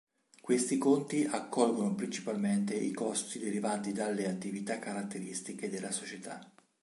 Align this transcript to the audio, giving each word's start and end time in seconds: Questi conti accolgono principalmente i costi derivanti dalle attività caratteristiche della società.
Questi 0.41 0.79
conti 0.79 1.25
accolgono 1.29 1.93
principalmente 1.93 2.73
i 2.73 2.91
costi 2.91 3.37
derivanti 3.37 3.91
dalle 3.91 4.27
attività 4.27 4.79
caratteristiche 4.79 5.69
della 5.69 5.91
società. 5.91 6.43